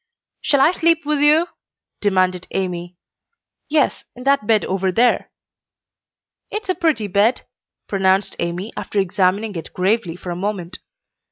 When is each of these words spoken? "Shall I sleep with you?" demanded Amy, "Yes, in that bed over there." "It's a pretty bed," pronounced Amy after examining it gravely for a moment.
"Shall 0.41 0.61
I 0.61 0.71
sleep 0.71 1.05
with 1.05 1.19
you?" 1.19 1.45
demanded 1.99 2.47
Amy, 2.49 2.97
"Yes, 3.69 4.03
in 4.15 4.23
that 4.23 4.47
bed 4.47 4.65
over 4.65 4.91
there." 4.91 5.29
"It's 6.49 6.69
a 6.69 6.73
pretty 6.73 7.05
bed," 7.05 7.41
pronounced 7.87 8.35
Amy 8.39 8.73
after 8.75 8.99
examining 8.99 9.55
it 9.55 9.73
gravely 9.75 10.15
for 10.15 10.31
a 10.31 10.35
moment. 10.35 10.79